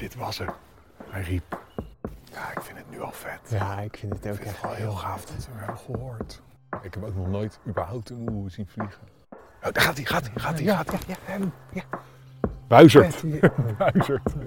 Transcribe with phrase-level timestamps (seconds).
[0.00, 0.48] dit was hem.
[1.08, 1.58] Hij riep.
[2.32, 3.40] Ja, ik vind het nu al vet.
[3.48, 5.78] Ja, ik vind het ook Ik vind het echt wel heel gaaf dat we hebben
[5.78, 6.42] gehoord.
[6.82, 9.02] Ik heb ook nog nooit überhaupt een oeh zien vliegen.
[9.32, 11.00] Oh, daar gaat hij, gaat hij, gaat hij, gaat hij.
[11.06, 11.52] Ja, hem.
[11.72, 11.82] Ja.
[12.66, 13.22] Buizerd.
[13.26, 13.52] Ja.
[13.78, 14.32] Buizerd.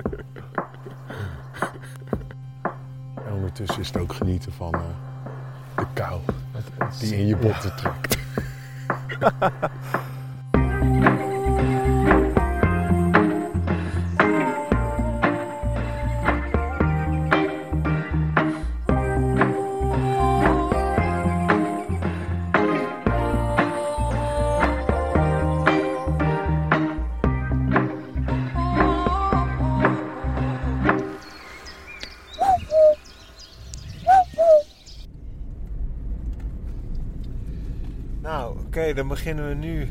[3.25, 4.81] En ondertussen is het ook genieten van eh,
[5.75, 6.21] de kou
[6.99, 8.17] die in je botten trekt.
[38.23, 39.87] Nou, oké, dan beginnen we nu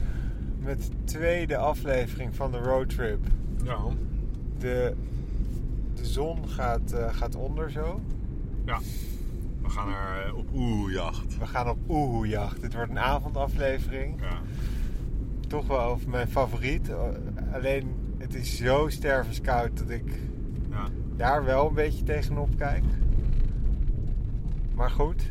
[0.58, 3.26] met de tweede aflevering van de roadtrip.
[3.64, 3.78] Ja,
[4.58, 4.94] De,
[5.94, 8.00] de zon gaat, eh, gaat onder zo.
[8.64, 8.78] ja.
[9.62, 11.38] We gaan er eh, op oeh-jacht.
[11.38, 12.60] We gaan op oehoejacht.
[12.60, 14.20] Dit wordt een avondaflevering.
[14.20, 14.40] Ja.
[15.48, 16.88] Toch wel mijn favoriet.
[16.88, 16.98] Eh,
[17.52, 20.12] Alleen, het is zo stervenskoud dat ik
[20.70, 20.88] Ja.
[21.16, 22.84] daar wel een beetje tegenop kijk.
[24.74, 25.30] Maar goed.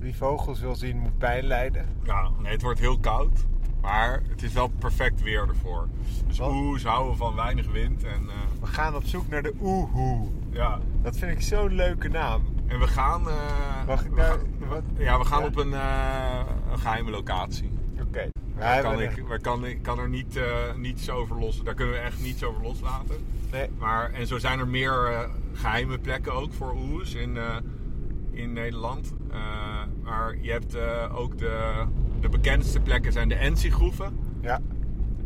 [0.00, 1.86] Wie vogels wil zien, moet pijn lijden.
[2.04, 3.44] ja, nee, het wordt heel koud.
[3.80, 5.88] Maar het is wel perfect weer ervoor.
[6.26, 6.82] Dus Wat?
[6.82, 8.04] houden van weinig wind.
[8.04, 10.28] En, eh, We gaan op zoek naar de oehoe.
[10.50, 10.78] ja.
[11.02, 12.42] Dat vind ik zo'n leuke naam.
[12.66, 13.28] en we gaan...
[13.28, 14.28] eh, Mag ik we daar-
[14.68, 14.84] gaan-?
[14.98, 15.46] Ja, we gaan Ja?
[15.46, 16.40] op een, eh,
[16.70, 17.70] een geheime locatie.
[18.00, 18.28] Oké.
[18.58, 20.40] Daar hebben kan ik, waar kan, ik kan er niet,
[20.76, 21.62] niets over los.
[21.62, 23.16] Daar kunnen we echt niets over loslaten.
[23.52, 23.68] Nee.
[23.78, 25.20] Maar, en zo zijn er meer eh,
[25.52, 27.38] geheime plekken ook voor oes in,
[28.40, 29.14] in Nederland.
[29.30, 29.38] Eh,
[30.02, 31.84] maar je hebt eh, ook de,
[32.20, 34.18] de bekendste plekken zijn de Ensie-groeven.
[34.40, 34.60] Ja.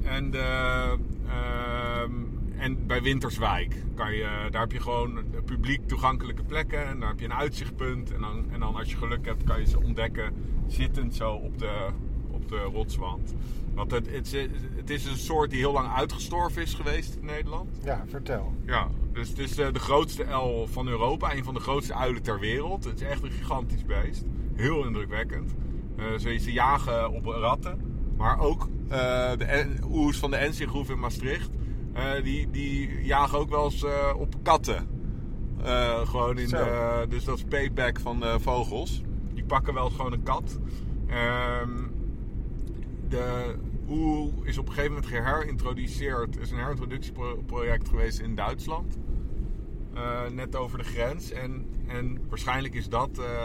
[0.03, 0.39] En, de,
[1.29, 2.13] ehm,
[2.57, 6.87] en bij Winterswijk kan je, daar heb je gewoon publiek toegankelijke plekken.
[6.87, 8.13] En daar heb je een uitzichtpunt.
[8.13, 10.33] En dan, en dan als je geluk hebt kan je ze ontdekken
[10.67, 11.89] zittend zo op de,
[12.45, 13.35] op de rotswand.
[13.75, 17.27] Want het, het, is- het is een soort die heel lang uitgestorven is geweest in
[17.27, 17.69] Nederland.
[17.85, 18.53] Ja, vertel.
[18.67, 21.35] Ja, dus het is eh, de grootste uil van Europa.
[21.35, 22.85] Een van de grootste uilen ter wereld.
[22.85, 24.25] Het is echt een gigantisch beest.
[24.55, 25.55] Heel indrukwekkend.
[25.97, 26.05] Eh,
[26.39, 27.81] ze, jagen op ratten.
[28.17, 31.51] Maar ook eh, de oers van de Enziggroef in Maastricht.
[32.23, 33.85] die, die jagen ook wel eens
[34.17, 34.87] op katten.
[36.05, 39.03] Gewoon in de, dus dat is payback van vogels.
[39.35, 40.59] Die pakken wel eens gewoon een kat.
[43.15, 43.55] De
[43.89, 46.37] oeh is op een gegeven moment geherintroduceerd.
[46.37, 48.99] Er is een herintroductieproject geweest in Duitsland.
[49.95, 51.31] Eh, net over de grens.
[51.31, 53.45] En, en waarschijnlijk is dat eh,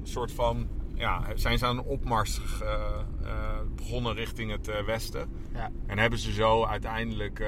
[0.00, 0.68] een soort van...
[0.94, 5.28] Ja, zijn ze aan een opmars eh, begonnen richting het westen.
[5.52, 5.70] Ja.
[5.86, 7.46] En hebben ze zo uiteindelijk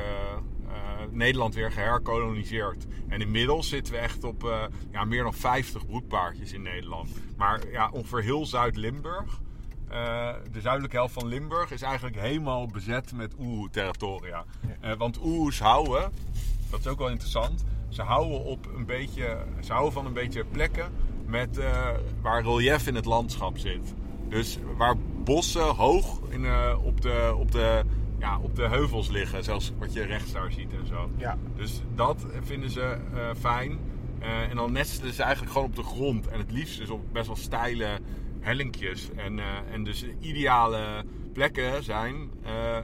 [1.10, 2.86] Nederland weer geherkoloniseerd.
[3.08, 7.10] En inmiddels zitten we echt op ja, meer dan 50 broedpaardjes in Nederland.
[7.36, 9.40] Maar ja, ongeveer heel Zuid-Limburg.
[9.94, 14.44] Eh, de zuidelijke helft van Limburg is eigenlijk helemaal bezet met oehoe-territoria.
[14.80, 16.12] Eh, want oehoes houden,
[16.70, 20.44] dat is ook wel interessant, ze houden, op een beetje, ze houden van een beetje
[20.44, 20.92] plekken
[21.26, 21.88] met, eh,
[22.20, 23.94] waar relief in het landschap zit.
[24.28, 26.46] Dus waar bossen hoog in,
[26.82, 27.82] op, de, op, de,
[28.18, 31.10] ja, op de heuvels liggen, zoals wat je rechts daar ziet en zo.
[31.16, 31.38] Ja.
[31.56, 32.96] Dus dat vinden ze
[33.40, 33.78] fijn.
[34.50, 36.28] En dan nestelen ze eigenlijk gewoon op de grond.
[36.28, 38.00] En het liefst dus op best wel steile
[38.44, 39.10] hellinkjes.
[39.16, 42.78] En, eh, en dus ideale plekken zijn eh,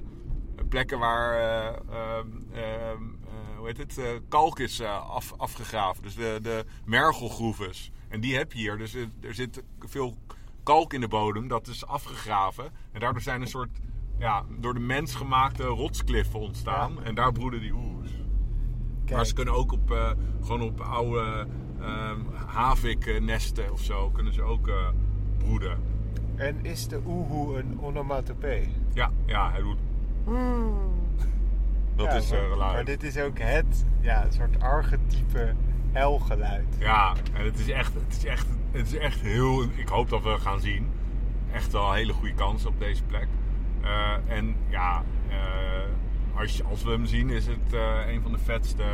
[0.68, 6.02] plekken waar eh, ehm, ehm, eh, hoe heet het, kalk is af, afgegraven.
[6.02, 7.92] Dus de, de mergelgroeves.
[8.08, 8.78] En die heb je hier.
[8.78, 10.16] Dus er, zit veel
[10.62, 11.48] kalk in de bodem.
[11.48, 12.64] Dat is afgegraven.
[12.92, 13.80] En daardoor zijn een soort
[14.18, 17.04] ja, door de mens gemaakte rotskliffen ontstaan.
[17.04, 18.10] En daar broeden die oers.
[19.10, 21.46] Maar ze kunnen ook op, gewoon op oude
[21.80, 24.70] ehm haviknesten of zo kunnen ze ook
[26.36, 28.68] En is de oehoe een onomatopee?
[28.92, 29.78] Ja, ja, hij doet.
[31.96, 32.72] Dat Ja, is maar, eh geluid.
[32.72, 35.54] maar dit is ook het ja, een soort archetype
[35.94, 36.64] L-geluid.
[36.78, 39.62] Ja, en het is echt, het is echt, het is echt heel.
[39.62, 40.88] Ik hoop dat we gaan zien.
[41.52, 43.26] Echt wel een hele goede kans op deze plek.
[43.80, 47.72] Eh, en ja, eh, als, als we hem zien, is het
[48.08, 48.84] een van de vetste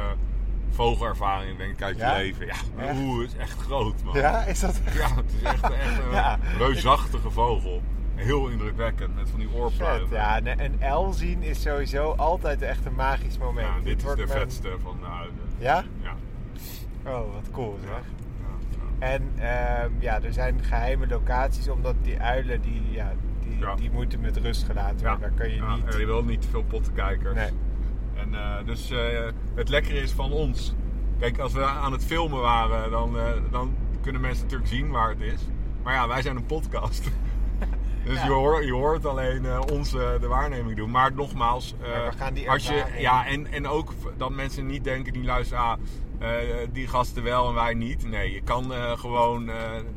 [0.70, 2.16] vogelervaringen denk ik uit Ja?
[2.16, 2.46] je leven.
[2.46, 2.54] Ja,
[2.94, 4.14] oeh, het is echt groot man.
[4.16, 6.38] Ja, is dat echt Ja, het is echt, echt een Ja.
[6.58, 7.82] reusachtige vogel.
[8.14, 10.08] Heel indrukwekkend met van die oorpluimen.
[10.10, 13.66] Ja, een L zien is sowieso altijd echt een magisch moment.
[13.66, 15.34] Ja, dit is de vetste van de uilen.
[15.58, 15.84] Ja?
[16.02, 16.14] Ja.
[17.10, 18.00] Oh, wat cool zeg.
[18.98, 24.20] En ehm, ja, er zijn geheime locaties, omdat die uilen die, ja, die, die moeten
[24.20, 25.20] met rust gelaten worden.
[25.20, 25.84] Daar kun je Ja, niet.
[25.94, 27.34] en je wil niet te veel potten kijkers.
[27.34, 27.50] Nee.
[28.32, 28.99] En eh, dus eh,
[29.55, 30.75] het lekkere is van ons.
[31.19, 35.08] Kijk, als we aan het filmen waren, dan, eh, dan kunnen mensen natuurlijk zien waar
[35.08, 35.40] het is.
[35.82, 37.05] Maar ja, wij zijn een podcast.
[38.05, 38.25] dus Ja.
[38.25, 40.90] je, hoort, je hoort alleen eh, ons de waarneming doen.
[40.90, 44.84] Maar nogmaals, Maar we gaan die als je, ja, en, en ook dat mensen niet
[44.84, 45.78] denken, die luisteren, ah,
[46.73, 48.08] die gasten wel en wij niet.
[48.08, 49.50] Nee, je kan gewoon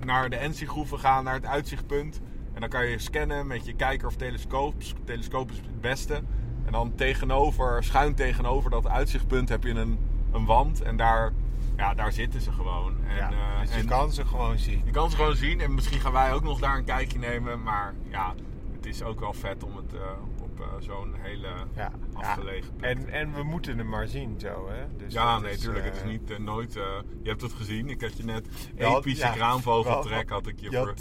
[0.05, 2.21] naar de NC-groeven gaan, naar het uitzichtpunt.
[2.53, 4.73] En dan kan je scannen met je kijker of telescoop.
[5.05, 6.21] Telescoop is het beste.
[6.69, 9.99] En dan tegenover, schuin tegenover dat uitzichtpunt heb je een,
[10.31, 10.81] een wand.
[10.81, 11.31] En daar,
[11.77, 12.95] ja, daar zitten ze gewoon.
[13.07, 14.81] En, Ja, eh, dus je en kan ze gewoon zien.
[14.85, 15.61] je kan ze gewoon zien.
[15.61, 17.63] En misschien gaan wij ook nog daar een kijkje nemen.
[17.63, 18.33] Maar ja,
[18.75, 19.99] het is ook wel vet om het eh,
[20.41, 24.67] op eh, zo'n hele Ja, afgelegen plek En, en we moeten hem maar zien zo,
[24.69, 24.85] hè?
[24.97, 25.85] Dus ja, nee, is, tuurlijk.
[25.85, 26.73] eh, het is niet nooit.
[26.73, 27.89] je hebt het gezien.
[27.89, 28.47] Ik had je net
[28.79, 30.93] had- epische kraanvogeltrek had ik je, voor,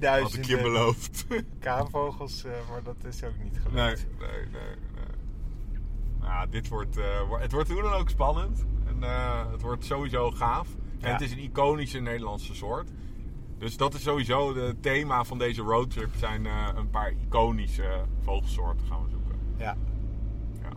[0.00, 1.26] had ik je beloofd.
[1.60, 4.06] kraanvogels, maar dat is ook niet gelukt.
[4.20, 4.76] nee, nee, nee.
[6.24, 8.66] Nou, dit wordt, eh, het wordt hoe dan ook spannend.
[8.86, 10.68] En eh, het wordt sowieso gaaf.
[11.00, 11.12] En Ja.
[11.12, 12.90] het is een iconische Nederlandse soort.
[13.58, 16.14] Dus dat is sowieso het thema van deze roadtrip.
[16.16, 19.38] Zijn eh, een paar iconische vogelsoorten gaan we zoeken.
[19.56, 19.76] Ja,
[20.62, 20.70] Ja.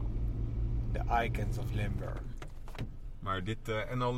[0.92, 2.22] de icons of Limburg.
[3.20, 4.16] Maar dit, en dan,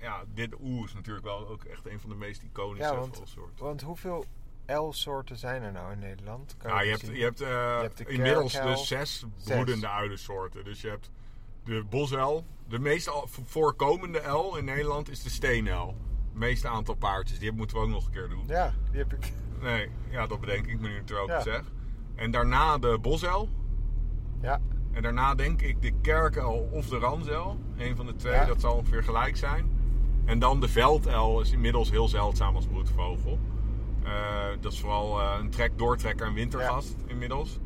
[0.00, 3.14] ja, dit oeh is natuurlijk wel ook echt een van de meest iconische Ja, want-
[3.14, 3.64] vogelsoorten.
[3.64, 4.24] Want hoeveel
[4.66, 6.54] L-soorten zijn er nou in Nederland?
[6.58, 7.14] Kan Ja, je hebt, zien?
[7.16, 10.64] je hebt, eh, hebt de inmiddels dus zes broedende uilensoorten.
[10.64, 11.10] Dus je hebt
[11.64, 12.44] de bosuil.
[12.68, 13.10] De meest
[13.44, 15.86] voorkomende uil in Nederland is de steenuil.
[16.28, 17.38] Het meeste aantal paardjes.
[17.38, 18.44] Die moeten we ook nog een keer doen.
[18.46, 19.32] Ja, die heb ik.
[19.60, 21.40] Nee, ja, dat bedenk ik me nu terwijl ik Ja.
[21.42, 21.62] zeg.
[22.14, 23.48] En daarna de bosuil.
[24.42, 24.60] Ja,
[24.92, 27.58] En daarna denk ik de kerkuil of de ranzuil.
[27.76, 28.44] Een van de twee, Ja.
[28.44, 29.70] dat zal ongeveer gelijk zijn.
[30.24, 33.38] En dan de velduil is inmiddels heel zeldzaam als broedvogel.
[34.04, 34.10] Eh,
[34.60, 37.58] dat is vooral eh, een trek, doortrekker en wintergast inmiddels.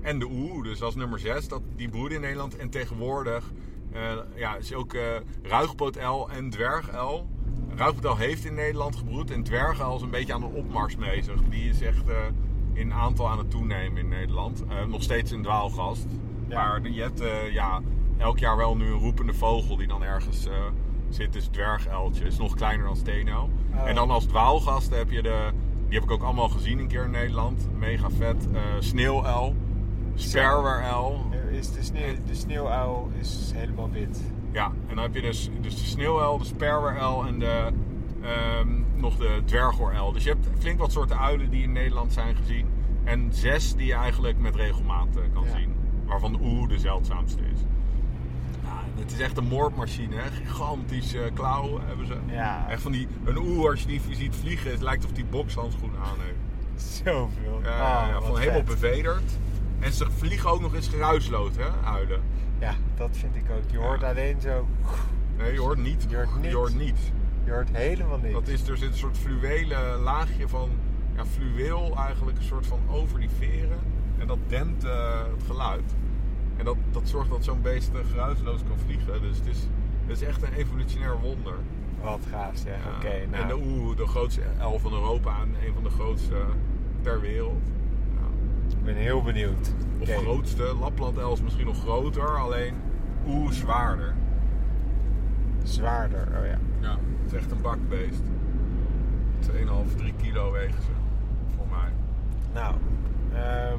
[0.00, 2.56] En de oe, dus als nummer 6, dat, die broeden in Nederland.
[2.56, 3.52] En tegenwoordig
[3.92, 4.00] eh,
[4.34, 5.02] ja, is ook eh
[5.42, 7.28] ruigpootuil en dwerguil.
[7.76, 11.40] Ruigpootuil heeft in Nederland gebroed en dwerguil is een beetje aan de opmars bezig.
[11.48, 12.04] Die is echt
[12.72, 14.64] in aantal aan het toenemen in Nederland.
[14.88, 16.06] Nog steeds een dwaalgast.
[16.48, 16.54] Ja.
[16.54, 17.22] Maar je hebt
[17.52, 17.82] ja,
[18.18, 20.48] elk jaar wel nu een roepende vogel die dan ergens
[21.08, 21.32] zit.
[21.32, 23.50] Dus dwerguiltje is nog kleiner dan steenuil.
[23.74, 23.88] Oh.
[23.88, 25.50] En dan als dwaalgast heb je de...
[25.88, 27.68] Die heb ik ook allemaal gezien een keer in Nederland.
[27.78, 28.48] Mega vet.
[28.52, 29.54] eh sneeuwuil.
[30.14, 31.26] Sperweruil.
[31.32, 34.20] er is de, sneeuw, de sneeuwuil is helemaal wit.
[34.52, 37.72] Ja, en dan heb je dus, dus de sneeuwuil, de sperweruil en de,
[38.22, 40.12] ehm, nog de dwergoruil.
[40.12, 42.66] Dus je hebt flink wat soorten uilen die in Nederland zijn gezien.
[43.04, 45.56] En zes die je eigenlijk met regelmaat eh, kan Ja.
[45.56, 45.74] zien.
[46.06, 47.60] Waarvan de oe de zeldzaamste is.
[48.98, 50.14] Het is echt een moordmachine.
[50.16, 50.30] Hè?
[50.30, 52.16] Gigantische klauwen hebben ze.
[52.26, 55.24] Ja, Echt van die, een oe als je die ziet vliegen, het lijkt of die
[55.24, 56.82] bokshandschoenen aan heeft.
[57.04, 57.60] zoveel.
[57.62, 58.80] Ja, ja, wat van helemaal vet.
[58.80, 59.38] bevederd.
[59.78, 62.20] En ze vliegen ook nog eens geruisloos, hè, uilen.
[62.58, 63.70] Ja, dat vind ik ook.
[63.70, 63.84] Je Ja.
[63.84, 64.66] hoort alleen zo.
[65.36, 66.06] Nee, je hoort niet.
[66.08, 66.48] Je hoort niets.
[66.50, 67.12] Je hoort niet.
[67.44, 68.32] Je hoort helemaal niks.
[68.34, 70.70] Dat is, er zit een soort fluwelen laagje van,
[71.16, 73.78] ja, fluweel eigenlijk, een soort van over die veren.
[74.18, 75.94] En dat dempt eh, het geluid.
[76.56, 79.20] En dat, dat zorgt dat zo'n beest eh, geruisloos kan vliegen.
[79.20, 79.66] Dus het is,
[80.06, 81.54] het is echt een evolutionair wonder.
[82.02, 82.84] Wat gaaf zeg.
[82.84, 82.96] Ja.
[82.96, 83.42] Oké, nou.
[83.42, 86.34] En de oeh, de grootste elf van Europa en een van de grootste
[87.00, 87.62] ter wereld.
[88.14, 88.76] Ja.
[88.76, 89.72] Ik ben heel benieuwd.
[89.98, 92.74] Of grootste, Lapland el is misschien nog groter, alleen
[93.26, 94.14] oeh zwaarder.
[95.62, 96.58] Zwaarder, oh ja.
[96.80, 98.22] Ja, het is echt een bakbeest.
[99.40, 100.90] 2,5, 3 kilo wegen ze,
[101.56, 101.92] voor mij.
[102.52, 102.74] Nou,
[103.32, 103.78] ehm,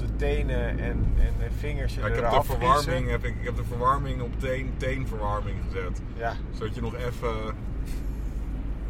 [0.00, 3.56] onze tenen en, en de vingers Ja, ik, heb de verwarming, heb ik, ik heb
[3.56, 6.00] de verwarming op teen, teenverwarming gezet.
[6.16, 7.28] Ja, Zodat je nog even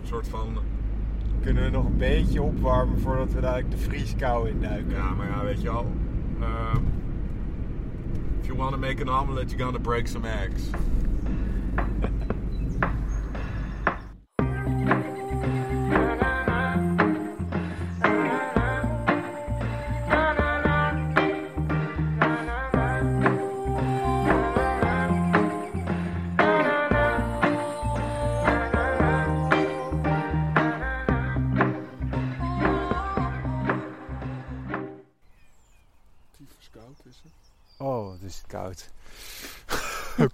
[0.00, 0.58] een soort van...
[1.42, 4.96] kunnen we nog een beetje opwarmen voordat we dadelijk de vrieskou induiken.
[4.96, 5.86] Ja, maar ja, weet je wel.
[6.40, 6.82] ehm,
[8.40, 10.62] if you want to make an omelet, you're gonna break some eggs.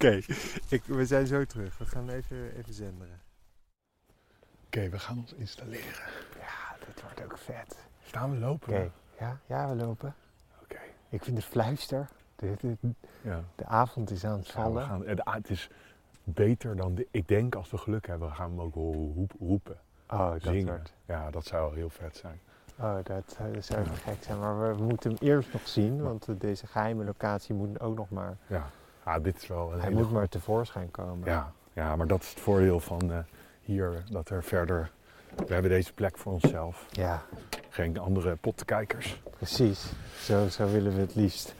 [0.07, 0.21] Oké,
[0.69, 1.79] ik- we zijn zo terug.
[1.79, 3.21] We gaan even, even zenderen.
[4.67, 6.05] Oké, we gaan ons installeren.
[6.41, 7.77] Ja, dit wordt ook vet.
[8.05, 8.69] Staan we lopen?
[8.75, 10.15] Oké, ja, ja, we lopen.
[10.63, 10.79] Oké.
[11.09, 12.09] Ik vind het fluister.
[12.37, 12.77] De, de,
[13.23, 13.41] Ja.
[13.55, 14.83] de avond is aan het Ja, we vallen.
[14.85, 15.71] gaan, het, het is
[16.25, 16.95] beter dan...
[16.95, 18.75] De, ik denk als we geluk hebben, gaan we hem ook
[19.15, 19.79] roep- roepen.
[20.11, 20.67] oh, dat zingen.
[20.67, 20.93] wordt.
[21.07, 22.41] Ja, dat zou heel vet zijn.
[22.79, 24.39] Oh, dat zou, dat zou even gek zijn.
[24.39, 28.11] Maar we moeten hem eerst nog zien, want eh, deze geheime locatie moet ook nog
[28.11, 28.37] maar...
[28.47, 28.71] Ja,
[29.07, 31.29] ah, dit is wel een Hij moet maar tevoorschijn komen.
[31.31, 33.19] Ja, ja, maar dat is het voordeel van eh,
[33.61, 34.91] hier, dat er verder...
[35.47, 36.87] We hebben deze plek voor onszelf.
[36.91, 37.23] Ja,
[37.69, 39.21] Geen andere pottenkijkers.
[39.37, 39.85] precies.
[40.21, 41.55] Zo, zo willen we het liefst.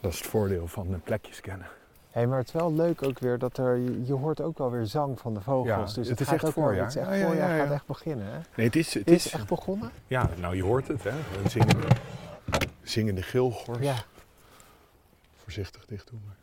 [0.00, 1.66] Dat is het voordeel van eh, plekjes kennen.
[2.10, 3.76] Hé, maar het is wel leuk ook weer dat er...
[3.78, 5.68] Je, hoort ook wel weer zang van de vogels.
[5.68, 6.84] Ja, dus het het, is gaat echt ook voorjaar.
[6.84, 8.38] Het is echt Ja, ja, voorjaar, gaat echt beginnen, hè?
[8.54, 8.94] Nee, het is...
[8.94, 9.90] Het Het is echt begonnen?
[10.06, 11.10] Ja, nou je hoort het hè.
[11.10, 11.86] Een zingende,
[12.82, 13.78] zingende geelgors.
[13.78, 13.94] Ja.
[15.46, 16.22] Voorzichtig dicht doen.
[16.26, 16.36] maar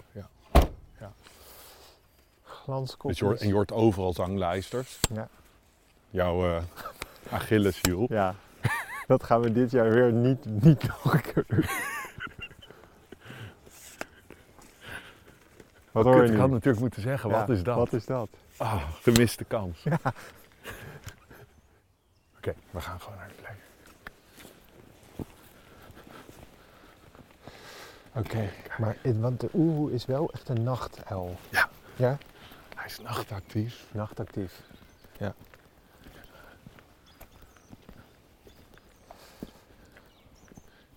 [0.99, 1.13] Ja.
[2.43, 3.11] Glanskopjes.
[3.11, 4.99] Dus je hoort, en je hoort overal zanglijsters.
[5.13, 5.27] Ja.
[6.09, 6.63] Jouw eh
[7.31, 8.05] Achilleshiel.
[8.09, 8.35] Ja,
[9.07, 11.65] dat gaan we dit jaar weer niet, niet nog een keer doen.
[15.91, 17.75] Wat hoor je ik had natuurlijk moeten zeggen, wat Ja, is dat?
[17.75, 18.29] Wat is dat?
[18.57, 19.83] Ah, gemiste kans.
[22.37, 23.55] Oké, we gaan gewoon naar de plek.
[28.15, 31.35] Oké, maar het- want de oehoe is wel echt een nachtuil.
[31.49, 31.69] Ja.
[31.95, 32.17] Ja?
[32.75, 33.85] Hij is nachtactief.
[33.91, 34.61] Nachtactief.
[35.17, 35.33] Ja.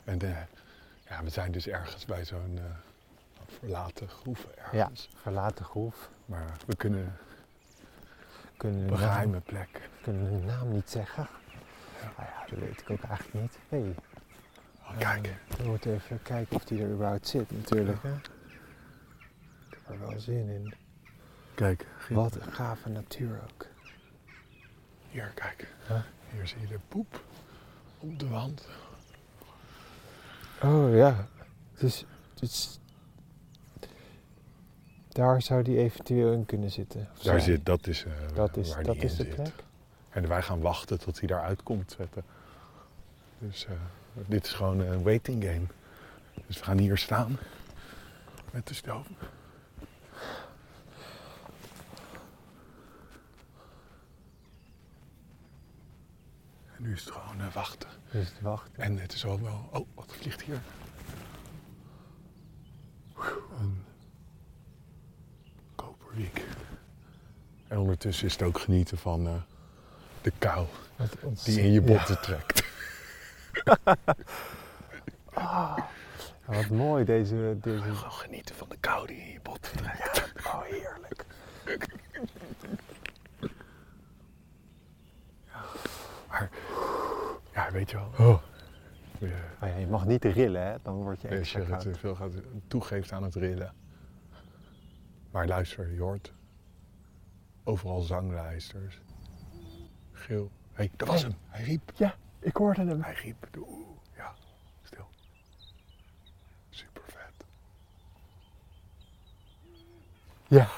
[0.04, 0.36] En eh,
[1.08, 2.64] ja, we zijn dus ergens bij zo'n eh,
[3.58, 5.08] verlaten groeve ergens.
[5.14, 6.08] Verlaten groef.
[6.26, 7.16] Maar we kunnen
[8.56, 9.88] Kunnen een geheime plek.
[10.02, 11.28] kunnen de naam niet zeggen?
[12.00, 12.12] Ja.
[12.16, 13.58] Nou ja, dat weet ik ook eigenlijk niet.
[13.68, 13.94] Hey,
[14.86, 18.02] Oh, kijk, we moeten even kijken of die er überhaupt zit natuurlijk.
[18.02, 18.14] Hè?
[18.14, 20.74] Ik heb er wel zin in.
[21.54, 21.86] kijk.
[22.08, 23.66] Wat een gave natuur ook.
[25.10, 25.74] Hier, kijk.
[25.88, 26.00] Huh?
[26.32, 27.22] Hier zie je de poep
[27.98, 28.68] op de wand.
[30.62, 31.26] Oh ja,
[31.78, 32.78] dus, dus
[35.08, 37.00] daar zou die eventueel in kunnen zitten.
[37.00, 37.40] of Daar zijn.
[37.40, 39.34] zit, dat is, eh, dat is, waar dat die is in de zit.
[39.34, 39.64] plek.
[40.08, 42.22] En wij gaan wachten tot hij daaruit komt zetten.
[43.38, 43.72] Dus eh,
[44.26, 45.66] dit is gewoon een waiting game.
[46.46, 47.38] Dus we gaan hier staan
[48.52, 49.06] met de stoof.
[56.76, 57.88] En nu is het gewoon eh, wachten.
[58.10, 58.82] Dus het wachten.
[58.82, 59.68] En het is ook wel...
[59.72, 60.60] Oh, wat vliegt hier?
[63.60, 63.84] Een
[65.74, 66.44] koperwiek.
[67.68, 69.34] En ondertussen is het ook genieten van eh,
[70.22, 70.66] de kou
[71.44, 71.86] die in je Ja.
[71.86, 72.20] botten
[75.34, 75.76] trekt.
[76.46, 77.82] Wat mooi deze, deze...
[77.82, 80.32] Gewoon genieten van de kou die in je botten trekt.
[80.46, 81.26] Oh, heerlijk.
[86.28, 86.50] Maar,
[87.52, 88.28] ja, weet je wel.
[88.28, 88.42] Oh.
[89.18, 89.28] Ja,
[89.60, 90.76] Oh ja, je mag niet rillen, hè?
[90.82, 91.92] Dan word je als extra je het koud.
[91.94, 92.32] te veel gaat,
[92.66, 93.74] toegeeft aan het rillen.
[95.30, 96.32] Maar luister, je hoort
[97.64, 99.00] overal zanglijsters.
[100.12, 100.50] Geel.
[100.72, 101.30] Hé, hey, dat was Hey.
[101.30, 101.38] hem.
[101.48, 101.92] Hij riep.
[101.94, 103.02] Ja, ik hoorde hem.
[103.02, 103.48] Hij riep.
[103.56, 103.88] Oeh.
[104.16, 104.34] Ja,
[104.82, 105.08] stil.
[106.68, 107.46] Super vet.
[110.46, 110.68] Ja.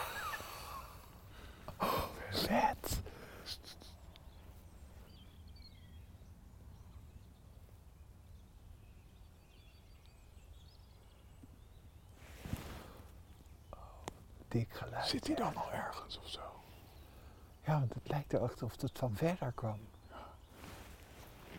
[1.79, 3.01] Oh, vet.
[14.49, 15.07] Dik geluid.
[15.07, 16.41] Zit hij dan al ergens of zo?
[17.65, 19.81] Ja, want het lijkt er echt of het van verder kwam.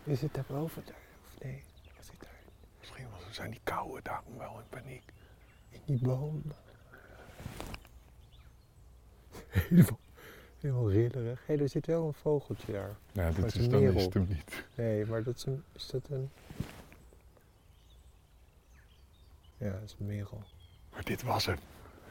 [0.04, 0.94] Is het daarboven daar?
[1.24, 1.62] Of nee?
[1.96, 2.38] Was het daar
[2.78, 5.12] Misschien zijn die koude daarom wel in paniek.
[5.70, 6.42] in die boom?
[9.48, 9.98] Helemaal,
[10.60, 11.46] helemaal rillerig.
[11.46, 12.88] Hé, er zit wel een vogeltje daar.
[13.12, 13.96] Ja, Maar dit is, is dan merel.
[13.96, 14.64] is het hem niet.
[14.74, 16.30] Nee, maar dat is, een, is dat een...
[19.56, 20.42] Ja, dat is een merel.
[20.92, 21.58] Maar dit was hem.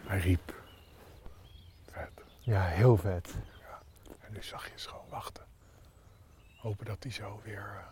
[0.06, 0.54] Hij riep.
[1.92, 2.10] Vet.
[2.40, 3.36] Ja, heel vet.
[4.20, 5.44] En nu zag je ze gewoon wachten.
[6.60, 7.86] Hopen dat hij zo weer eh,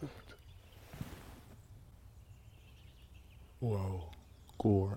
[0.00, 0.36] roept.
[3.58, 4.02] Wow,
[4.56, 4.92] hoor.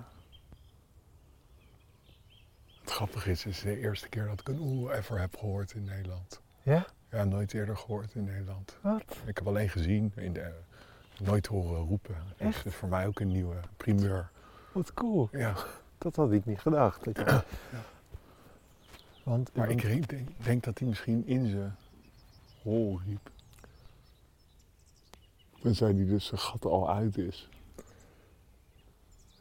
[2.82, 5.74] Het grappige is, het is de eerste keer dat ik een oeh ever heb gehoord
[5.74, 6.42] in Nederland.
[6.62, 6.86] Ja?
[7.12, 8.78] Ja, nooit eerder gehoord in Nederland.
[8.82, 9.18] Wat?
[9.26, 10.54] Ik heb alleen gezien, in de,
[11.20, 12.16] nooit horen roepen.
[12.38, 12.58] Dus Echt?
[12.58, 14.30] het is voor mij ook een nieuwe primeur.
[14.72, 15.30] Wat cool.
[15.32, 15.56] Ja,
[15.98, 17.06] Dat had ik niet gedacht.
[17.06, 17.16] Want,
[19.56, 21.76] maar want- ik denk, denk, denk dat hij misschien in zijn
[22.64, 23.30] hol riep.
[25.62, 27.50] Tenzij die dus zijn gat al uit is.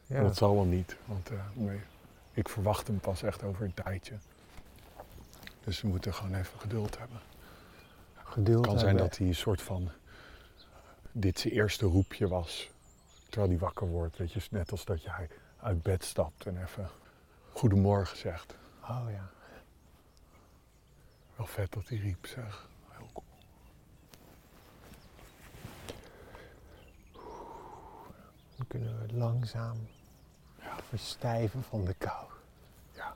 [0.05, 1.81] ja, dat zal wel niet, want eh, nee,
[2.33, 4.17] ik verwacht hem pas echt over een tijdje.
[5.63, 7.19] Dus we moeten gewoon even geduld hebben.
[8.23, 9.09] geduld Het kan zijn hebben.
[9.09, 9.91] dat hij een soort van...
[11.11, 12.69] dit zijn eerste roepje was.
[13.29, 14.17] Terwijl hij wakker wordt.
[14.17, 16.89] Weet je, net als dat jij uit bed stapt en even
[17.51, 18.55] goedemorgen zegt.
[18.81, 19.29] Oh ja.
[21.35, 22.67] Wel vet dat hij riep, zeg.
[22.89, 23.25] Heel cool.
[28.57, 29.77] Dan kunnen we langzaam
[30.61, 30.75] Ja.
[30.87, 32.25] verstijven van de kou.
[32.95, 33.15] Ja.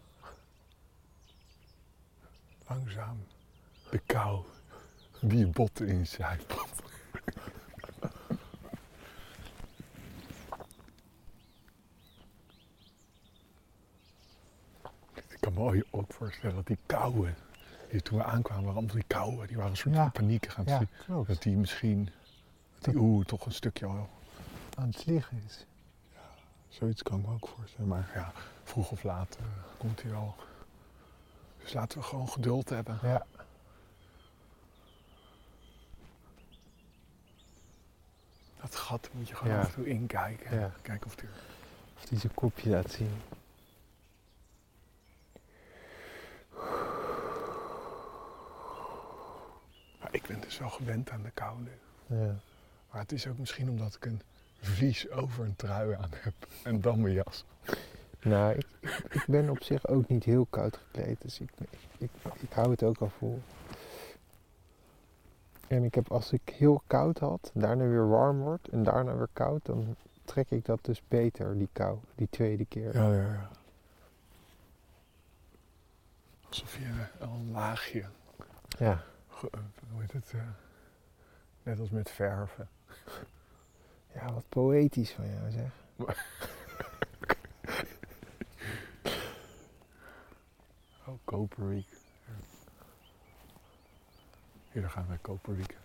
[2.67, 3.17] Langzaam.
[3.89, 4.45] De kou
[5.21, 6.69] die je botten incijpelt.
[15.29, 17.35] Ik kan me ook voorstellen dat die kouwen,
[17.91, 20.01] die toen we aankwamen, waren allemaal die kouwen, die waren een soort Ja.
[20.01, 20.81] van paniek gaan Ja.
[21.27, 22.09] Dat die misschien,
[22.79, 24.09] dat die oeh toch een stukje al,
[24.77, 25.65] Aan het vliegen is.
[26.67, 27.87] zoiets kan ik me ook voorstellen.
[27.87, 28.31] Maar ja,
[28.63, 29.45] vroeg of laat eh,
[29.77, 30.35] komt hij wel.
[31.57, 32.99] Dus laten we gewoon geduld hebben.
[33.01, 33.25] Ja.
[38.61, 39.59] Dat gat moet je gewoon Ja.
[39.59, 40.59] af en toe inkijken.
[40.59, 40.71] Ja.
[40.81, 41.29] Kijken of die...
[41.97, 43.11] Of die zijn kopje laat zien.
[49.99, 51.71] Maar ik ben dus wel gewend aan de kou nu.
[52.17, 52.35] Ja.
[52.91, 54.21] Maar het is ook misschien omdat ik een
[54.61, 56.33] vlies over een trui aan heb.
[56.63, 57.45] En dan mijn jas.
[58.21, 58.67] Nou, ik,
[59.09, 62.09] ik ben op zich ook niet heel koud gekleed, dus ik, ik, ik,
[62.39, 63.41] ik hou het ook al vol.
[65.67, 69.29] En ik heb, als ik heel koud had, daarna weer warm wordt en daarna weer
[69.33, 69.95] koud, dan
[70.25, 72.95] trek ik dat dus beter, die kou, die tweede keer.
[72.95, 73.49] Ja, ja, ja.
[76.47, 78.05] Alsof je al een laagje,
[78.67, 79.59] Ja, eh,
[79.91, 80.41] hoe heet het, eh,
[81.63, 82.69] net als met verven.
[84.13, 85.71] Ja wat poëtisch van jou zeg.
[91.07, 91.87] Oh, Koperwiek.
[94.71, 95.77] Hier daar gaan wij Koperwieken.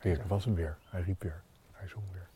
[0.00, 0.78] Hier, dat was hem weer.
[0.84, 1.42] Hij riep weer.
[1.72, 2.28] Hij zong weer.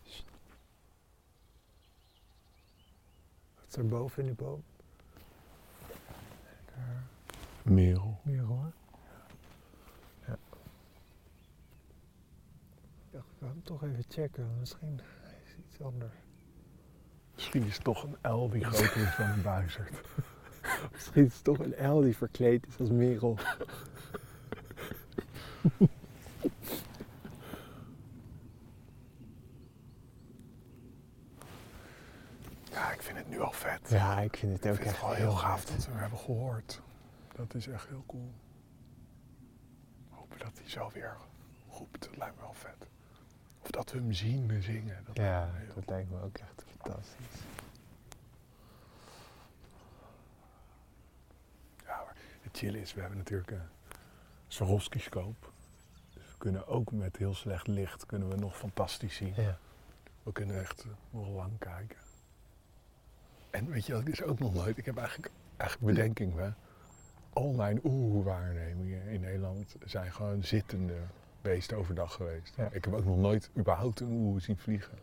[3.55, 4.63] Wat is er boven in de boom?
[6.67, 7.03] Daar,
[7.63, 8.21] Merel.
[8.23, 8.73] meer hoor.
[10.27, 10.33] Ja.
[10.33, 10.39] Ik
[13.11, 15.01] dacht, ik ga hem toch even checken, misschien
[15.45, 16.15] is het iets anders.
[17.35, 20.01] Misschien is het toch een L die groter is dan een buizerd.
[20.93, 23.39] Misschien is het toch een L die verkleed is als Merel.
[32.71, 33.89] Ja, ik vind het nu al vet.
[33.89, 36.19] Ja, ik vind het ik ook het echt wel heel gaaf dat we hem hebben
[36.19, 36.81] gehoord.
[37.35, 38.33] Dat is echt heel cool.
[40.09, 41.17] Hopen dat hij zo weer
[41.69, 42.03] roept.
[42.03, 42.89] Dat lijkt me wel vet.
[43.65, 45.05] Of dat we hem zien zingen.
[45.07, 47.41] Dat Ja, lijkt dat lijkt me ook echt fantastisch.
[51.85, 53.69] Ja, maar het chillen is, we hebben natuurlijk een
[54.49, 55.47] Swarovski-scope.
[56.15, 59.35] Dus we kunnen ook met heel slecht licht kunnen we nog fantastisch zien.
[59.37, 59.59] Ja.
[60.23, 61.99] We kunnen echt eh, nog lang kijken.
[63.51, 64.79] En weet je wat ik dus ook nog nooit...
[64.79, 66.51] Ik heb eigenlijk, eigenlijk bedenking, hè.
[67.33, 70.97] Al mijn oeh-waarnemingen in Nederland zijn gewoon zittende
[71.45, 72.55] beesten overdag geweest.
[72.57, 72.69] Ja.
[72.73, 74.99] Ik heb ook nog nooit überhaupt een oeh zien vliegen.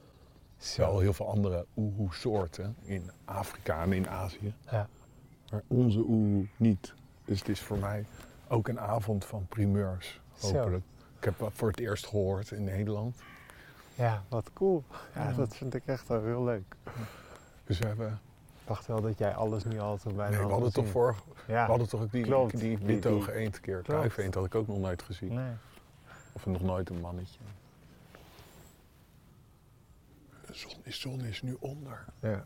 [0.77, 4.53] Wel heel veel andere oeh-soorten in Afrika en in Azië.
[4.71, 4.87] Ja.
[5.51, 6.93] Maar onze oeh niet.
[7.25, 8.05] Dus het is voor mij
[8.47, 10.53] ook een avond van primeurs, Zo.
[10.57, 10.83] hopelijk.
[11.17, 13.15] Ik heb dat voor het eerst gehoord in Nederland.
[13.95, 14.83] Ja, wat cool.
[15.15, 15.35] Ja, Ja.
[15.35, 16.75] dat vind ik echt wel heel leuk.
[17.65, 18.19] Dus we hebben...
[18.61, 20.87] Ik dacht wel dat jij alles nu al zo bijna Nee, we had hadden toch
[20.87, 21.15] voor,
[21.47, 21.63] Ja.
[21.65, 22.51] we hadden toch ook die, klopt.
[22.51, 23.83] die Die- die- witogen eend een keer.
[24.33, 25.33] Had ik ook nog nooit gezien.
[25.33, 25.51] Nee.
[26.33, 27.39] Of nog nooit een mannetje.
[30.45, 32.05] De zon, de zon is nu onder.
[32.19, 32.45] Ja.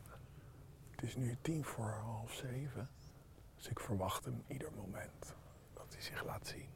[0.92, 2.88] Het is nu tien voor half zeven.
[3.56, 5.36] Dus ik verwacht hem ieder moment
[5.74, 6.70] dat hij zich laat zien.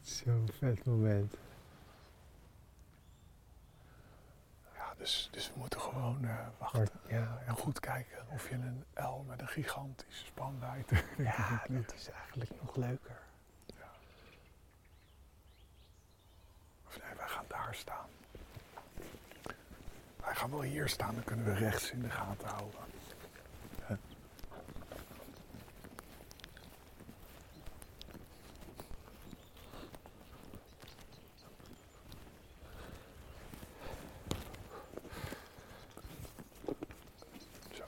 [0.00, 1.34] Zo'n vet moment.
[4.74, 6.88] Ja, dus, dus we moeten gewoon eh, wachten.
[7.08, 11.04] Ja, En goed kijken of je een L met een gigantische spanwijdte.
[11.18, 13.20] ja, dat is eigenlijk nog leuker.
[16.86, 18.08] Of nee, wij gaan daar staan.
[20.20, 22.80] Wij gaan wel hier staan, dan kunnen we rechts in de gaten houden.
[37.72, 37.84] Zo,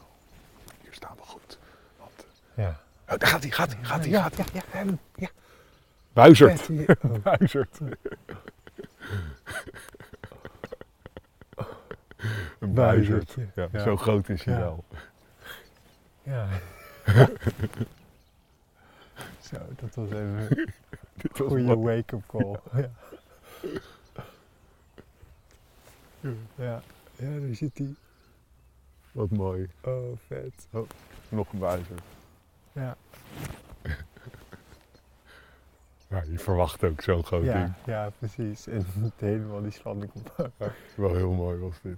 [0.82, 1.58] hier staan we goed.
[1.98, 2.80] Want, Ja.
[3.08, 4.46] oh, daar gaat hij, gaat hij, gaat hij, ja, gaat hij.
[4.52, 4.94] ja, ja.
[5.14, 5.28] Ja.
[6.12, 6.60] Buizerd.
[6.60, 6.98] Vet, hier.
[11.54, 12.59] Oh.
[12.74, 13.36] Buizerd.
[13.54, 13.78] Ja, ja.
[13.82, 14.60] Zo groot is hij Ja.
[14.60, 14.84] wel.
[16.22, 16.48] Ja.
[19.40, 20.48] Zo, dat was even
[21.22, 22.56] een goede wake-up call.
[22.72, 22.90] Ja.
[26.54, 26.82] Ja.
[27.16, 27.94] ja, daar zit hij.
[29.12, 29.68] Wat mooi.
[29.84, 30.66] Oh, vet.
[31.28, 32.00] Nog een buizerd.
[32.72, 32.96] Ja.
[36.08, 37.54] Ja, je verwacht ook zo'n groot ding.
[37.54, 38.66] Ja, ja, precies.
[38.66, 40.50] En helemaal die spanning op.
[40.94, 41.96] Wel heel mooi was dit.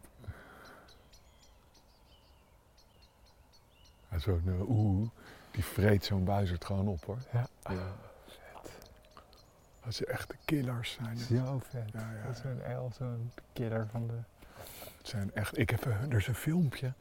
[4.17, 5.09] Zo'n eh, oeh,
[5.51, 7.19] die vreet zo'n buizerd gewoon op hoor.
[7.33, 7.47] Ja.
[7.63, 7.93] Ja.
[9.85, 11.19] Dat ze echte killers zijn.
[11.19, 11.27] het.
[11.27, 11.91] Zo vet.
[11.93, 14.19] Ja, ja, Dat is zo'n el, zo'n killer van de...
[14.99, 16.93] Het zijn echt, ik heb, er is een filmpje,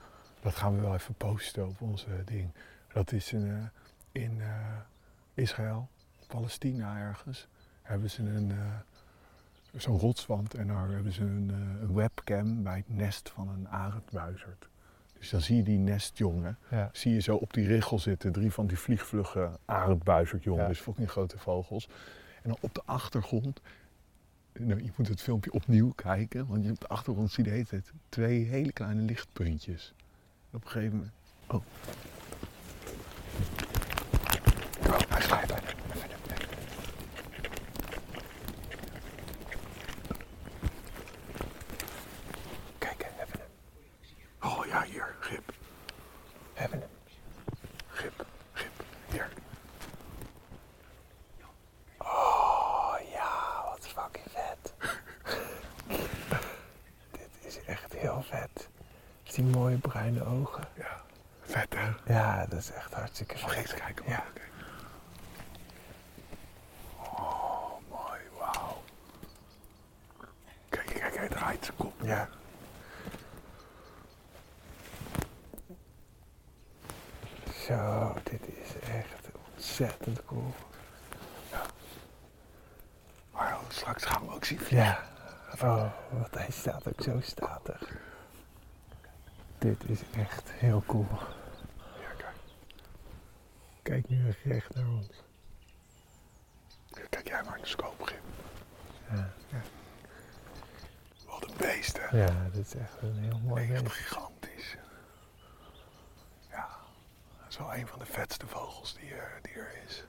[0.42, 2.52] dat gaan we wel even posten op onze ding.
[2.94, 4.78] Dat is een, eh, in eh,
[5.34, 5.90] Israël,
[6.28, 7.48] Palestina ergens,
[7.82, 11.50] hebben ze een, eh, zo'n rotswand en daar hebben ze een,
[11.82, 14.70] een webcam bij het nest van een arendbuizerd.
[15.22, 16.90] Dus dan zie je die nestjongen, Ja.
[16.94, 20.68] zie je zo op die richel zitten, drie van die vliegvlugge arendbuizerdjongen, Ja.
[20.68, 21.88] dus fucking grote vogels.
[22.42, 23.62] En dan op de achtergrond,
[24.54, 27.56] nou, je moet het filmpje opnieuw kijken, want je op de achtergrond zie je de
[27.56, 29.94] hele tijd twee hele kleine lichtpuntjes.
[30.52, 31.14] En op een gegeven moment.
[31.48, 31.62] Oh,
[35.10, 35.70] hij glijdt bijna.
[42.78, 44.52] Kijk, hebben hem.
[44.52, 45.54] Oh ja, hier, Gip,
[46.54, 46.90] Hebben hem.
[47.88, 48.72] Gip, Gip,
[49.12, 49.28] hier.
[51.98, 54.74] Oh ja, wat fucking vet.
[57.12, 58.70] Dit is echt heel vet.
[59.24, 60.64] Is die mooie bruine ogen?
[60.78, 61.02] Ja,
[61.42, 61.92] vet hè?
[62.12, 64.06] Ja, dat is echt hartstikke Mag ik eens kijken?
[64.08, 64.24] Ja.
[66.98, 68.82] Oh, mooi, wauw.
[70.70, 71.94] Kijk, kijk, hij draait zijn kop.
[72.02, 72.30] Ja.
[77.68, 80.54] Zo, dit is echt ontzettend cool.
[83.32, 84.60] Maar straks gaan we ook zien.
[84.70, 85.04] Ja.
[85.62, 87.96] Oh, wat hij staat ook zo statig.
[89.58, 91.08] Dit is echt heel cool.
[92.02, 92.36] Ja, kijk.
[93.82, 95.08] Kijk nu echt recht naar ons.
[97.10, 98.12] Kijk jij maar in de scope.
[99.12, 99.34] Ja,
[101.28, 102.18] Wat een beest, hè?
[102.24, 103.96] ja dit is echt een heel mooi Echt beest.
[103.96, 104.78] gigantisch.
[106.50, 106.68] Ja,
[107.40, 110.06] dat is wel een van de vetste vogels die er, die er is.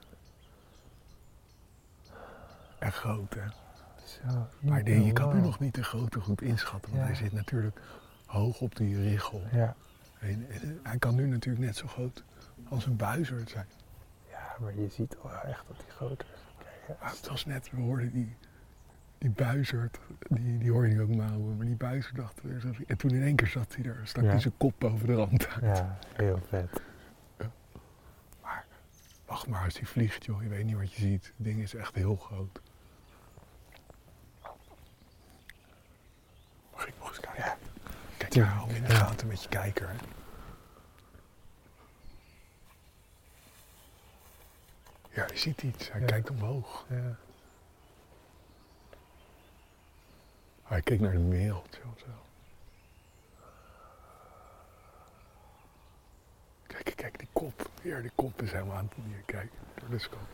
[2.79, 3.47] En groot, hè?
[4.05, 7.09] Zo, Maar je kan nu nog niet de grootte goed inschatten, want Ja.
[7.09, 7.81] hij zit natuurlijk
[8.27, 9.43] hoog op die richel.
[9.53, 9.75] Ja.
[10.19, 12.23] En, en hij kan nu natuurlijk net zo groot
[12.69, 13.67] als een buizerd zijn.
[14.59, 16.41] Ja, maar je ziet wel echt dat hij groter is.
[16.87, 18.37] Kijk, Maar het was net, we hoorden die,
[19.19, 22.97] die buizerd, die, die hoorde je ook mouwen, maar die buizerd dacht, er zat- en
[22.97, 24.31] toen in één keer zat hij er, stak Ja.
[24.31, 25.77] hij zijn kop boven de rand uit.
[25.79, 26.81] ja, heel vet.
[29.27, 31.25] Wacht maar, als hij vliegt, joh, je weet niet wat je ziet.
[31.25, 32.61] Het ding is echt heel groot.
[36.73, 37.45] Mag ik nog eens kijken?
[37.45, 37.57] Ja.
[38.17, 38.95] Kijk, ja, hou in de ja.
[38.95, 39.89] gaten met je kijker.
[39.89, 39.95] hè.
[45.15, 45.93] Ja, je ziet iets.
[45.93, 46.07] Hij Ja.
[46.07, 46.87] kijkt omhoog.
[46.89, 47.17] Ja.
[50.63, 52.07] Hij keek naar de wereld, zo.
[56.67, 57.71] Kijk, kijk, die kop.
[57.83, 59.23] Hier, die kop is helemaal aan het hier.
[59.27, 60.25] Kijk, door de scope.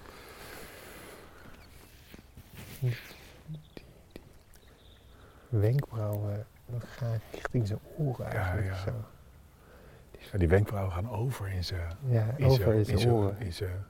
[5.49, 8.67] Wenkbrauwen dat gaan richting zijn oren Ja, eigenlijk.
[8.67, 8.77] ja.
[8.83, 8.93] Zo.
[10.33, 13.41] Ja, die wenkbrauwen gaan over in zijn Ja, in over zijn- in zijn zijn- oren.
[13.41, 13.85] in zijn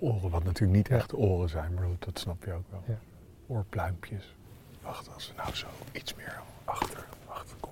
[0.00, 0.96] oren, wat natuurlijk niet Ja.
[0.96, 2.82] echt oren zijn, maar dat, snap je ook wel.
[2.86, 2.98] Ja.
[3.46, 4.34] Oorpluimpjes.
[4.82, 7.04] Wacht, als we nou zo iets meer achter.
[7.26, 7.70] Wacht, kom.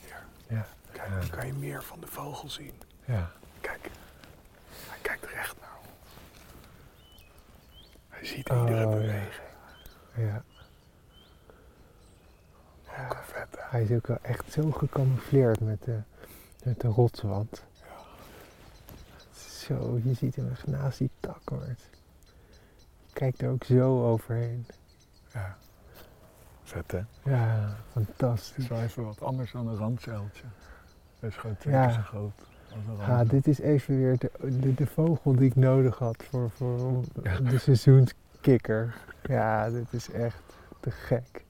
[0.00, 0.66] Hier, Ja.
[0.92, 2.72] kijk, dan kan je meer van de vogel zien.
[3.04, 3.30] Ja.
[3.60, 3.90] Kijk,
[4.88, 5.88] hij kijkt recht naar ons.
[8.48, 8.98] Hij iedere Oh, ja.
[8.98, 9.48] beweging.
[10.14, 10.42] ja.
[13.04, 13.62] Ook een vet, hè?
[13.70, 15.98] Hij is ook wel echt zo gecamoufleerd met de,
[16.64, 17.64] met de rotswand.
[17.80, 17.86] Ja.
[19.40, 21.66] Zo, je ziet hem echt naast die tak hoor.
[23.12, 24.66] Kijkt er ook zo overheen.
[25.32, 25.56] ja.
[26.62, 27.00] Vet, hè?
[27.24, 28.56] Ja, Het fantastisch.
[28.64, 30.42] is wel even wat anders dan een randzeiltje.
[31.20, 31.84] Dat is gewoon twee Ja.
[31.86, 32.32] keer zo groot
[32.70, 34.30] als een Ja, dit is even weer de,
[34.60, 37.38] de, de vogel die ik nodig had voor, voor Ja.
[37.40, 37.58] de
[38.46, 38.94] seizoenskikker.
[39.22, 40.42] Ja, dit is echt
[40.80, 41.44] te gek.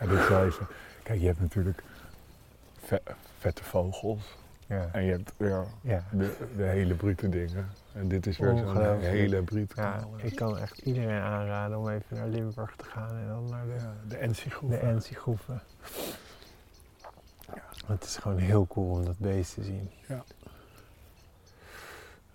[0.00, 0.66] Ja, dit is wel even...
[1.02, 1.82] Kijk, je hebt natuurlijk
[2.78, 3.02] ve-
[3.38, 4.36] vette vogels.
[4.66, 6.04] Ja, En je hebt weer ja.
[6.10, 7.68] de, de hele brute dingen.
[7.92, 12.16] En dit is weer zo'n hele brute ja ik kan echt iedereen aanraden om even
[12.16, 14.16] naar Limburg te gaan en dan naar de, Ja, de.
[17.54, 17.62] Ja.
[17.86, 19.90] Het is gewoon heel cool om dat beest te zien.
[20.08, 20.24] Ja.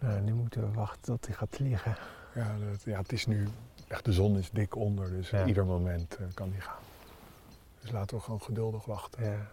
[0.04, 1.96] Nou, nu moeten we wachten tot hij gaat vliegen.
[2.36, 3.48] Ja, dat, ja, het is nu
[3.88, 5.46] echt, de zon is dik onder, dus Ja.
[5.46, 6.82] ieder moment eh, kan die gaan.
[7.82, 9.24] Dus laten we gewoon geduldig wachten.
[9.24, 9.48] Ja.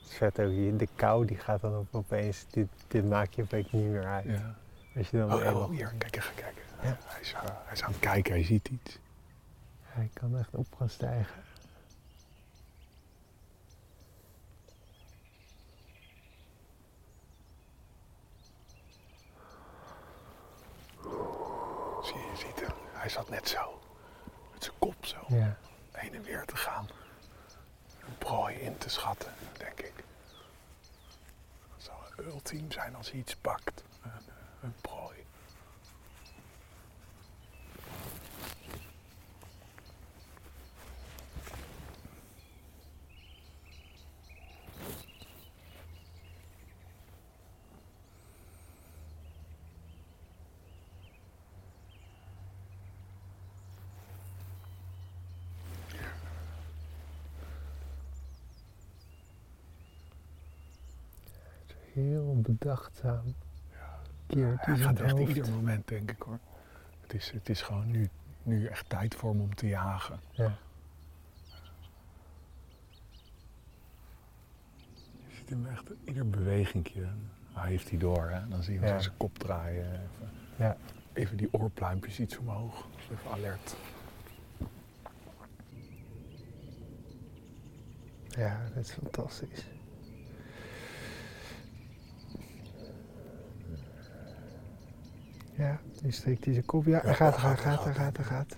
[0.00, 0.76] Het is vet ook hier.
[0.76, 2.46] De kou die gaat dan ook opeens.
[2.50, 4.24] Dit, dit maak je opeens niet meer uit.
[4.24, 4.54] Ja.
[4.96, 6.62] Als je dan Oh, oh, hier, kijk even kijken.
[6.82, 6.98] Ja.
[7.06, 8.98] Hij, is, eh, hij is aan het kijken, hij ziet iets.
[9.82, 11.42] Hij kan echt op gaan stijgen.
[22.02, 22.76] Zie je, je ziet hem.
[23.10, 23.80] Hij zat net zo.
[24.52, 25.16] Met zijn kop zo.
[25.28, 25.56] Ja.
[25.92, 26.88] Heen en weer te gaan.
[28.00, 29.92] Een prooi in te schatten, denk ik.
[31.74, 33.84] Het zou ultiem zijn als hij iets pakt.
[34.02, 34.10] Een,
[34.60, 35.00] een prooi.
[62.00, 63.34] Heel bedachtzaam.
[64.26, 65.28] Keert Hij hij gaat echt hoofd.
[65.36, 66.38] ieder moment, denk ik hoor.
[67.00, 68.08] Het is, het is gewoon nu,
[68.42, 70.20] nu echt tijd voor hem om te jagen.
[70.30, 70.52] Ja.
[75.28, 77.08] Je ziet hem echt, ieder bewegingje
[77.52, 78.28] hij heeft hij door.
[78.30, 78.48] Hè?
[78.48, 79.00] Dan zie je hem Ja.
[79.00, 79.84] zijn kop draaien.
[79.92, 80.76] Even, Ja.
[81.12, 82.86] even die oorpluimpjes iets omhoog.
[83.12, 83.76] Even alert.
[88.28, 89.66] ja, dat is fantastisch.
[95.60, 96.84] Ja, nu steekt hij zijn kop.
[96.86, 98.56] Ja, hij gaat, hij gaat, hij gaat, hij gaat.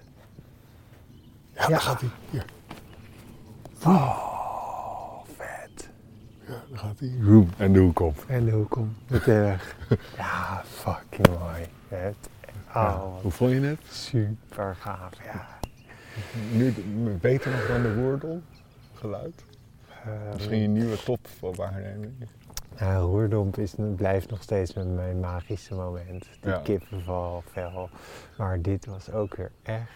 [1.55, 2.11] Ja, daar gaat hij.
[2.31, 2.45] Hier.
[3.85, 5.88] Oh, vet.
[6.47, 7.12] Ja, daar gaat hij.
[7.21, 7.49] Roem.
[7.57, 8.25] En de hoek op.
[8.29, 8.95] En de hoek om.
[10.17, 11.67] Ja, fucking mooi.
[11.88, 12.15] Vet.
[12.75, 13.81] Oh, Hoe vond je het?
[13.91, 15.12] super gaaf.
[15.25, 15.47] Ja.
[16.53, 16.75] Nu
[17.21, 18.43] beter nog dan de woordel?
[18.95, 19.45] Geluid?
[20.05, 22.12] Eh, Misschien je nieuwe top voor waarneming.
[22.80, 26.26] Nou, roerdomp is, blijft nog steeds met mijn magische moment.
[26.40, 26.58] Die Ja.
[26.58, 27.88] kippenval, vel.
[28.37, 29.90] Maar dit was ook weer echt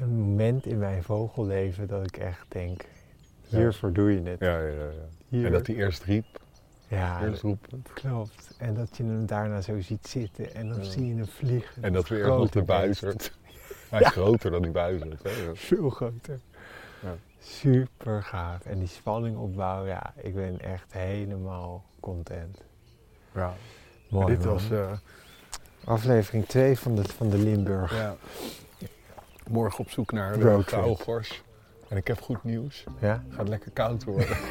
[0.00, 2.84] een moment in mijn vogelleven dat ik echt denk,
[3.48, 4.40] hiervoor doe je het.
[4.40, 4.88] Ja, ja, ja.
[5.28, 5.46] Hier.
[5.46, 6.24] En dat hij eerst riep.
[6.88, 7.92] ja, eerst roepend.
[7.92, 8.54] klopt.
[8.58, 10.84] En dat je hem daarna zo ziet zitten en dan Ja.
[10.90, 11.82] zie je hem vliegen.
[11.82, 13.32] En dat weer nog de buizerd.
[13.90, 15.22] Hij is groter dan die buizerd.
[15.22, 15.30] Hè?
[15.54, 16.40] Veel groter.
[17.04, 17.14] Ja.
[17.38, 18.64] Super gaaf.
[18.64, 22.58] En die spanning opbouwen, ja, ik ben echt helemaal content.
[23.34, 23.54] Ja.
[24.08, 24.52] Mooi, dit man.
[24.54, 24.70] was...
[24.70, 24.92] eh,
[25.84, 27.96] aflevering 2 van de, van de Limburg.
[27.96, 28.16] ja.
[29.50, 30.68] Morgen op zoek naar de Roadtrip.
[30.68, 31.42] gouden gors.
[31.88, 32.84] En ik heb goed nieuws.
[33.00, 33.22] Ja?
[33.26, 34.36] Het gaat lekker koud worden.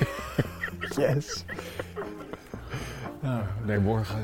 [0.95, 1.45] Yes.
[3.65, 4.17] Nee, morgen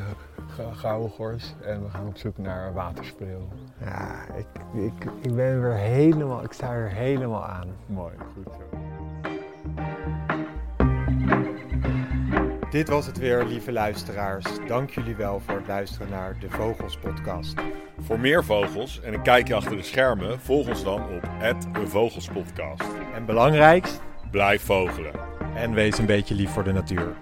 [0.55, 1.53] ga- gouden gors.
[1.63, 3.47] En we gaan op zoek naar waterspreeuw.
[3.83, 7.67] Ja, ik, ik, ik ben weer helemaal, ik sta er helemaal aan.
[7.85, 8.77] Mooi, goed zo.
[12.69, 14.45] Dit was het weer, lieve luisteraars.
[14.67, 17.53] Dank jullie wel voor het luisteren naar de Vogels podcast.
[17.99, 21.29] Voor meer vogels en een kijkje achter de schermen, volg ons dan op
[21.87, 22.83] Vogelspodcast.
[23.15, 25.13] En belangrijkst, Blijf vogelen.
[25.55, 27.13] en wees een beetje lief voor de natuur.